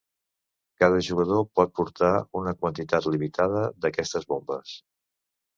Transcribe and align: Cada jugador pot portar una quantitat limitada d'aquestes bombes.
Cada 0.83 1.01
jugador 1.07 1.43
pot 1.59 1.75
portar 1.81 2.09
una 2.41 2.53
quantitat 2.63 3.07
limitada 3.17 3.63
d'aquestes 3.85 4.29
bombes. 4.35 4.77